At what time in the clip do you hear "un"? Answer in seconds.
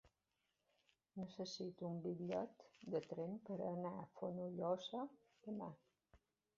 1.91-2.01